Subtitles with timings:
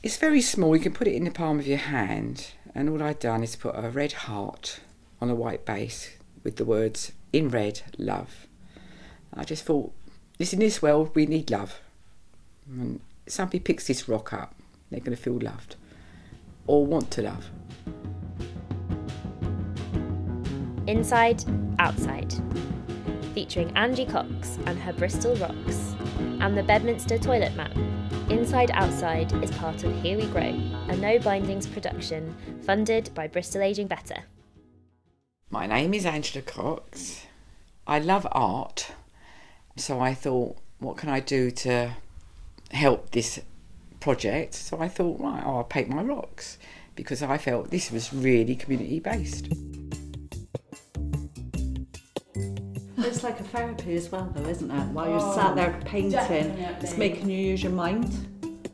[0.00, 0.76] It's very small.
[0.76, 2.52] You can put it in the palm of your hand.
[2.74, 4.80] And all I'd done is put a red heart
[5.20, 8.46] on a white base with the words in red, love.
[9.34, 9.92] I just thought,
[10.38, 11.80] this in this world, we need love.
[12.70, 14.54] And somebody picks this rock up,
[14.90, 15.76] they're going to feel loved
[16.68, 17.50] or want to love.
[20.86, 21.44] Inside,
[21.80, 22.32] Outside,
[23.34, 25.94] featuring Angie Cox and her Bristol Rocks,
[26.40, 27.72] and the Bedminster Toilet Map.
[28.30, 30.42] Inside Outside is part of Here We Grow,
[30.88, 34.24] a no bindings production funded by Bristol Ageing Better.
[35.48, 37.24] My name is Angela Cox.
[37.86, 38.92] I love art,
[39.76, 41.94] so I thought, what can I do to
[42.70, 43.40] help this
[43.98, 44.52] project?
[44.52, 46.58] So I thought, right, I'll paint my rocks
[46.96, 49.48] because I felt this was really community based.
[53.08, 54.86] It's like a therapy as well, though, isn't it?
[54.88, 56.62] While you're sat there oh, painting, definitely.
[56.82, 58.04] it's making you use your mind,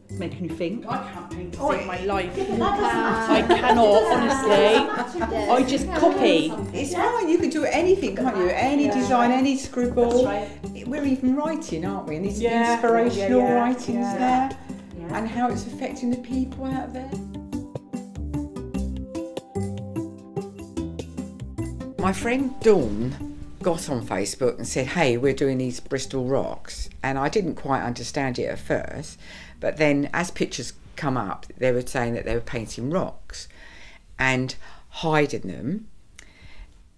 [0.09, 0.85] it's making you think.
[0.89, 2.33] I can't paint to save my life.
[2.37, 5.23] I cannot, honestly.
[5.51, 6.53] I just copy.
[6.77, 8.49] It's fine, you can do anything, can't you?
[8.49, 10.25] Any design, any scribble.
[10.85, 12.17] We're even writing, aren't we?
[12.17, 12.73] And these Yeah.
[12.75, 14.49] inspirational Yeah, yeah, writings yeah.
[14.49, 14.59] there
[15.17, 17.11] and how it's affecting the people out there.
[21.99, 23.24] My friend Dawn
[23.65, 26.91] got on Facebook and said, Hey, we're doing these Bristol rocks.
[27.03, 29.19] And I didn't quite understand it at first.
[29.59, 33.49] But then as pictures come up, they were saying that they were painting rocks
[34.19, 34.55] and
[34.91, 35.89] hiding them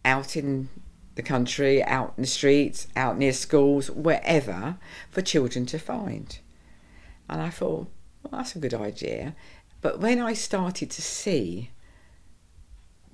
[0.05, 0.69] out in
[1.15, 4.77] the country, out in the streets, out near schools, wherever,
[5.11, 6.39] for children to find.
[7.29, 7.89] And I thought,
[8.23, 9.35] well, that's a good idea.
[9.81, 11.71] But when I started to see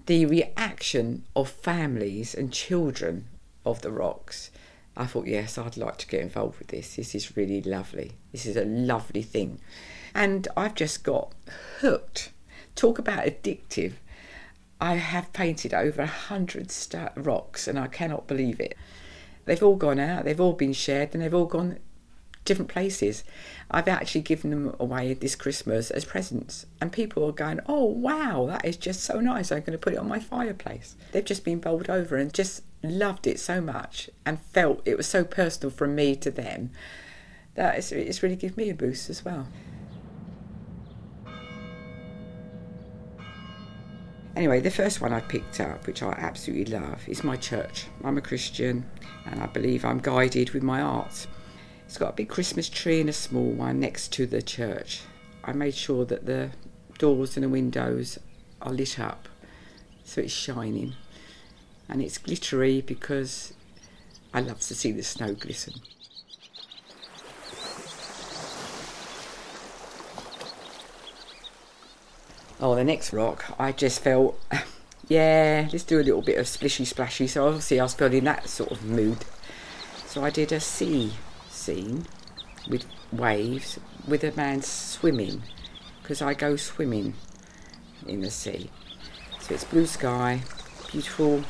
[0.06, 3.28] the reaction of families and children
[3.64, 4.50] of the rocks,
[4.96, 6.96] I thought, yes, I'd like to get involved with this.
[6.96, 8.12] This is really lovely.
[8.30, 9.60] This is a lovely thing.
[10.14, 11.32] And I've just got
[11.80, 12.30] hooked.
[12.74, 13.94] Talk about addictive.
[14.80, 18.76] I have painted over a hundred sta- rocks and I cannot believe it.
[19.44, 21.78] They've all gone out, they've all been shared, and they've all gone
[22.44, 23.24] different places.
[23.70, 28.46] I've actually given them away this Christmas as presents, and people are going, "Oh wow,
[28.46, 29.50] that is just so nice!
[29.50, 32.62] I'm going to put it on my fireplace." They've just been bowled over and just
[32.82, 36.70] loved it so much, and felt it was so personal from me to them
[37.54, 39.46] that it's, it's really given me a boost as well.
[44.34, 47.86] Anyway, the first one I picked up, which I absolutely love, is my church.
[48.02, 48.86] I'm a Christian
[49.26, 51.26] and I believe I'm guided with my art.
[51.84, 55.02] It's got a big Christmas tree and a small one next to the church.
[55.44, 56.50] I made sure that the
[56.98, 58.18] doors and the windows
[58.62, 59.28] are lit up
[60.04, 60.94] so it's shining.
[61.88, 63.52] And it's glittery because
[64.32, 65.74] I love to see the snow glisten.
[72.60, 74.40] Oh, the next rock, I just felt,
[75.08, 77.26] yeah, let's do a little bit of splishy splashy.
[77.26, 79.24] So obviously I was feeling that sort of mood.
[80.06, 81.12] So I did a sea
[81.50, 82.06] scene
[82.68, 85.42] with waves with a man swimming
[86.02, 87.14] because I go swimming
[88.06, 88.70] in the sea.
[89.40, 90.42] So it's blue sky,
[90.90, 91.42] beautiful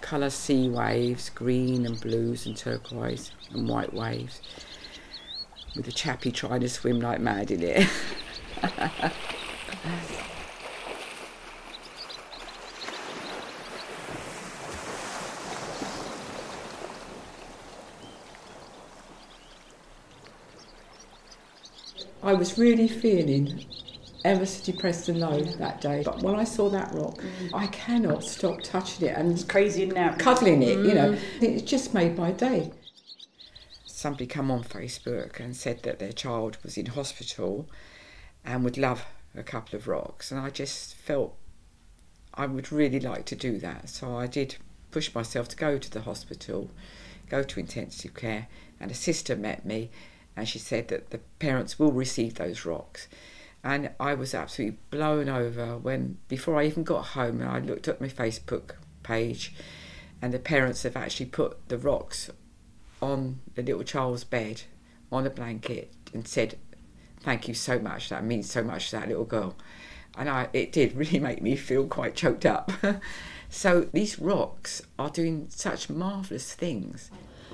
[0.00, 4.40] colour sea waves, green and blues and turquoise and white waves.
[5.76, 7.88] With a chappie trying to swim like mad in it.
[22.22, 23.64] I was really feeling
[24.24, 26.02] ever so depressed and low that day.
[26.04, 27.50] But when I saw that rock, mm.
[27.54, 30.14] I cannot stop touching it and it's Crazy now.
[30.16, 31.12] cuddling it, you know.
[31.12, 31.42] Mm.
[31.42, 32.72] It just made my day.
[33.84, 37.68] Somebody come on Facebook and said that their child was in hospital
[38.44, 39.04] and would love
[39.36, 40.30] a couple of rocks.
[40.30, 41.36] And I just felt
[42.34, 43.88] I would really like to do that.
[43.88, 44.56] So I did
[44.90, 46.70] push myself to go to the hospital,
[47.28, 48.46] go to intensive care,
[48.80, 49.90] and a sister met me
[50.38, 53.08] and she said that the parents will receive those rocks.
[53.64, 57.88] And I was absolutely blown over when, before I even got home, and I looked
[57.88, 59.54] at my Facebook page,
[60.22, 62.30] and the parents have actually put the rocks
[63.00, 64.62] on the little child's bed
[65.10, 66.58] on a blanket and said,
[67.20, 68.08] Thank you so much.
[68.10, 69.56] That means so much to that little girl.
[70.16, 72.70] And I, it did really make me feel quite choked up.
[73.48, 77.10] so these rocks are doing such marvellous things.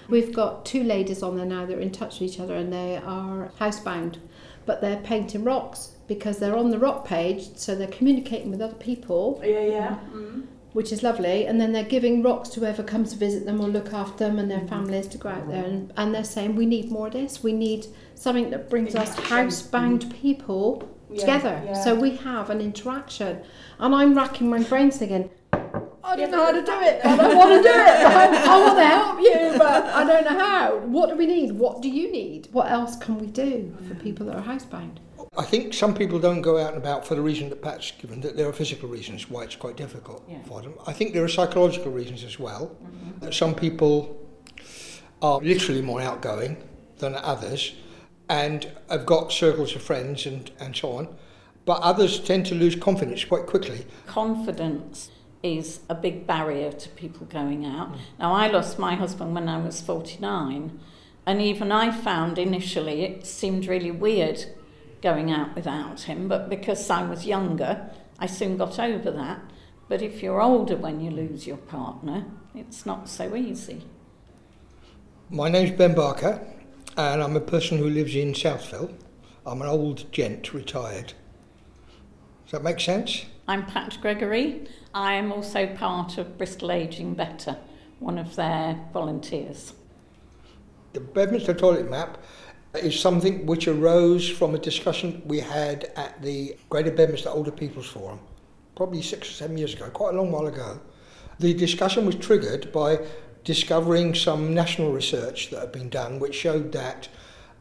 [0.08, 2.70] We've got two ladies on there now that are in touch with each other and
[2.70, 4.19] they are housebound,
[4.67, 8.75] but they're painting rocks because they're on the rock page, so they're communicating with other
[8.75, 9.99] people, Yeah, yeah.
[10.12, 10.47] Mm.
[10.73, 11.47] which is lovely.
[11.47, 14.39] And then they're giving rocks to whoever comes to visit them or look after them
[14.39, 14.69] and their mm.
[14.69, 15.65] families to go out there.
[15.65, 17.43] And, and they're saying, we need more of this.
[17.43, 20.12] We need something that brings us housebound mm.
[20.21, 21.62] people together.
[21.65, 21.75] yeah.
[21.85, 23.41] So we have an interaction.
[23.79, 27.05] And I'm racking my brains thinking, I don't know how to do it.
[27.05, 27.75] I don't want to do it.
[27.75, 30.77] I, I want to help you, but I don't know how.
[30.79, 31.53] What do we need?
[31.53, 32.49] What do you need?
[32.53, 34.99] What else can we do for people that are housebound?
[35.36, 38.20] I think some people don't go out and about for the reason that Pat's given,
[38.20, 40.42] that there are physical reasons why it's quite difficult Yeah.
[40.44, 40.75] for them.
[40.86, 42.76] I think there are psychological reasons as well.
[42.82, 43.25] Mm-hmm.
[43.25, 44.20] That some people
[45.22, 46.56] are literally more outgoing
[46.98, 47.75] than others
[48.28, 51.16] and have got circles of friends and, and so on.
[51.64, 53.86] But others tend to lose confidence quite quickly.
[54.06, 55.10] Confidence
[55.42, 57.92] is a big barrier to people going out.
[57.92, 57.98] Mm.
[58.19, 60.78] Now, I lost my husband when I was 49,
[61.26, 64.44] and even I found initially it seemed really weird
[65.05, 69.39] going out without him, but because I was younger, I soon got over that.
[69.87, 72.25] But if you're older when you lose your partner,
[72.55, 73.85] it's not so easy.
[75.29, 76.41] My name's Ben Barker
[76.97, 78.95] and I'm a person who lives in Southville.
[79.45, 81.12] I'm an old gent, retired.
[82.45, 83.27] Does that make sense?
[83.47, 84.67] I'm Pat Gregory.
[84.95, 87.59] I am also part of Bristol Ageing Better,
[87.99, 89.75] one of their volunteers.
[90.95, 92.17] The Bedminster toilet map
[92.75, 97.87] is something which arose from a discussion we had at the Greater Bedminster Older People's
[97.87, 98.19] Forum,
[98.76, 100.81] probably six or seven years ago, quite a long while ago.
[101.38, 103.00] The discussion was triggered by
[103.44, 107.09] discovering some national research that had been done which showed that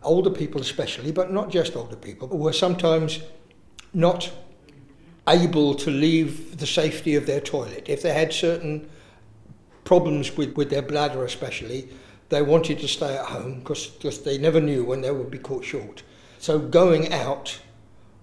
[0.02, 3.22] older people especially, but not just older people, were sometimes
[3.94, 4.32] not
[5.28, 7.86] able to leave the safety of their toilet.
[7.88, 8.90] If they had certain
[9.84, 11.90] problems with, with their bladder especially,
[12.34, 15.64] they wanted to stay at home because they never knew when they would be caught
[15.64, 16.02] short.
[16.40, 17.60] So going out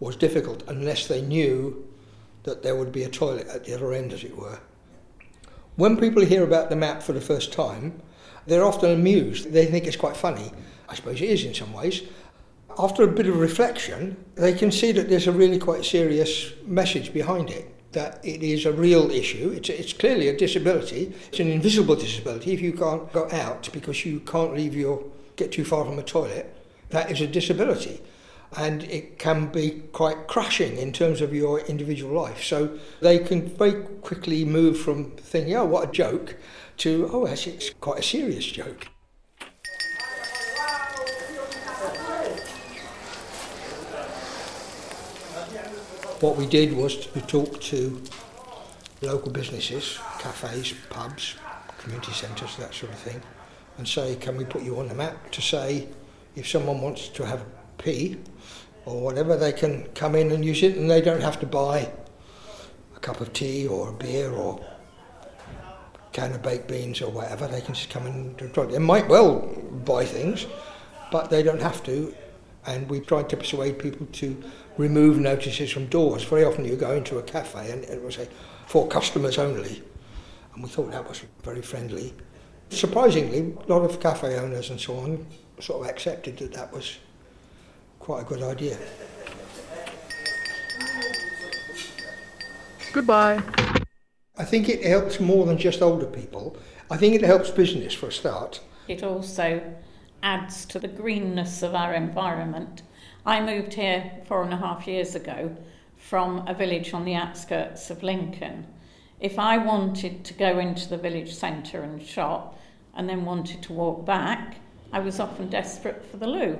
[0.01, 1.87] was difficult unless they knew
[2.43, 4.59] that there would be a toilet at the other end, as it were.
[5.77, 8.03] When people hear about the map for the first time,
[8.47, 9.53] they're often amused.
[9.53, 10.51] They think it's quite funny.
[10.89, 12.03] I suppose it is in some ways.
[12.79, 17.13] After a bit of reflection, they can see that there's a really quite serious message
[17.13, 17.73] behind it.
[17.93, 19.53] That it is a real issue.
[19.57, 21.13] It's, it's clearly a disability.
[21.29, 22.53] It's an invisible disability.
[22.53, 25.03] If you can't go out because you can't leave your
[25.37, 26.55] get too far from the toilet,
[26.91, 28.01] that is a disability,
[28.57, 32.45] and it can be quite crushing in terms of your individual life.
[32.45, 36.37] So they can very quickly move from thinking, "Oh, what a joke,"
[36.79, 38.89] to "Oh, actually, it's quite a serious joke."
[46.21, 48.03] What we did was to talk to
[49.01, 51.37] local businesses, cafes, pubs,
[51.79, 53.23] community centres, that sort of thing,
[53.79, 55.89] and say, can we put you on the map to say
[56.37, 58.19] if someone wants to have a pee
[58.85, 61.91] or whatever, they can come in and use it and they don't have to buy
[62.95, 64.61] a cup of tea or a beer or
[65.23, 67.49] a can of baked beans or whatever.
[67.49, 68.71] They can just come in and it.
[68.71, 69.39] They might well
[69.87, 70.47] buy things,
[71.11, 72.15] but they don't have to.
[72.67, 74.43] And we tried to persuade people to
[74.77, 76.25] remove notices from doors.
[76.25, 78.29] Very often you go into a cafe and it will say,
[78.67, 79.83] for customers only.
[80.55, 82.13] And we thought that was very friendly.
[82.69, 85.27] Surprisingly, a lot of cafe owners and so on
[85.59, 86.99] sort of accepted that that was
[87.99, 88.79] quite a good idea.
[92.93, 93.43] Goodbye.
[94.37, 96.57] I think it helps more than just older people.
[96.91, 98.61] I think it helps business for a start.
[98.89, 99.63] It also
[100.23, 102.83] adds to the greenness of our environment.
[103.25, 105.57] I moved here four and a half years ago
[105.97, 108.67] from a village on the outskirts of Lincoln.
[109.21, 112.59] If I wanted to go into the village centre and shop
[112.95, 114.57] and then wanted to walk back,
[114.93, 116.59] I was often desperate for the loo.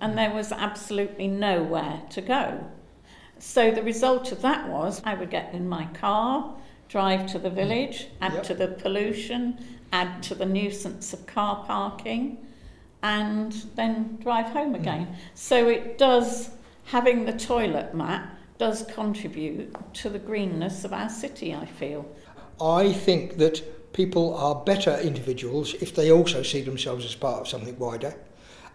[0.00, 2.64] And there was absolutely nowhere to go.
[3.38, 6.54] So the result of that was I would get in my car,
[6.88, 8.42] drive to the village, add Yep.
[8.44, 9.58] to the pollution,
[9.92, 12.38] add to the nuisance of car parking,
[13.02, 14.80] and then drive home mm.
[14.80, 15.16] again.
[15.34, 16.50] So it does,
[16.84, 22.06] having the toilet map does contribute to the greenness of our city, I feel.
[22.60, 27.48] I think that people are better individuals if they also see themselves as part of
[27.48, 28.14] something wider.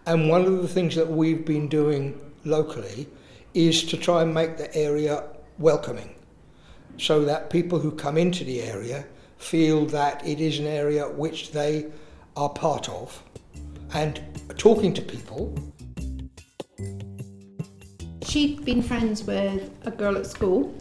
[0.04, 3.08] And one of the things that we've been doing locally
[3.54, 5.24] is to try and make the area
[5.58, 6.14] welcoming
[6.98, 9.06] so that people who come into the area
[9.38, 11.86] feel that it is an area which they
[12.36, 13.22] are part of.
[13.94, 14.20] And
[14.58, 15.54] talking to people,
[18.36, 20.74] She'd been friends with a girl at school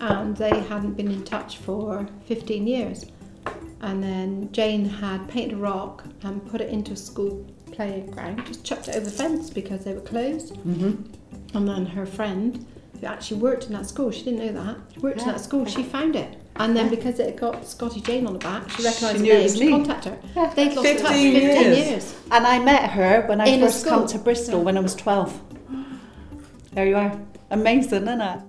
[0.00, 3.06] and they hadn't been in touch for 15 years.
[3.80, 8.64] And then Jane had painted a rock and put it into a school playground, just
[8.64, 10.56] chucked it over the fence because they were closed.
[10.56, 11.56] Mm-hmm.
[11.56, 12.66] And then her friend,
[13.00, 15.64] who actually worked in that school, she didn't know that, she worked in that school,
[15.64, 16.36] she found it.
[16.58, 19.70] And then because it got Scotty Jane on the back, she recognised the name, she
[19.70, 20.52] contacted her.
[20.56, 21.88] They'd lost touch 15 15 years.
[21.88, 22.16] years.
[22.30, 25.40] And I met her when I In first come to Bristol when I was 12.
[26.72, 27.18] There you are.
[27.50, 28.40] Amazing, isn't it?